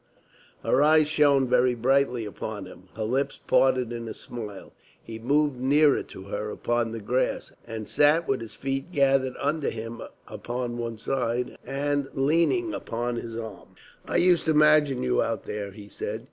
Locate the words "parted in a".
3.45-4.15